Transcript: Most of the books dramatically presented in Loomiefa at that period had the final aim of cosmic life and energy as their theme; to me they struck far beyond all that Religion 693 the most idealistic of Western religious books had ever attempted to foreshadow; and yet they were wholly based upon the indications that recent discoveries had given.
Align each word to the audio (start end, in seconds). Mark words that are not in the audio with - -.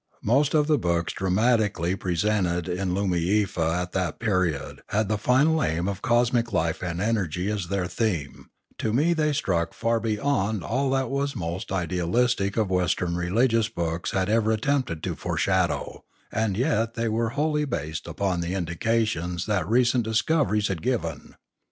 Most 0.23 0.55
of 0.55 0.65
the 0.65 0.79
books 0.79 1.13
dramatically 1.13 1.95
presented 1.95 2.67
in 2.67 2.89
Loomiefa 2.95 3.81
at 3.83 3.91
that 3.91 4.17
period 4.17 4.81
had 4.87 5.07
the 5.07 5.17
final 5.19 5.61
aim 5.61 5.87
of 5.87 6.01
cosmic 6.01 6.51
life 6.51 6.81
and 6.81 6.99
energy 6.99 7.51
as 7.51 7.67
their 7.67 7.85
theme; 7.85 8.49
to 8.79 8.93
me 8.93 9.13
they 9.13 9.31
struck 9.31 9.75
far 9.75 9.99
beyond 9.99 10.63
all 10.63 10.89
that 10.89 11.03
Religion 11.05 11.37
693 11.37 11.37
the 11.37 11.51
most 11.53 11.71
idealistic 11.71 12.57
of 12.57 12.71
Western 12.71 13.15
religious 13.15 13.69
books 13.69 14.09
had 14.09 14.27
ever 14.27 14.49
attempted 14.51 15.03
to 15.03 15.13
foreshadow; 15.13 16.03
and 16.31 16.57
yet 16.57 16.95
they 16.95 17.07
were 17.07 17.29
wholly 17.37 17.65
based 17.65 18.07
upon 18.07 18.41
the 18.41 18.55
indications 18.55 19.45
that 19.45 19.69
recent 19.69 20.03
discoveries 20.03 20.67
had 20.67 20.81
given. 20.81 21.35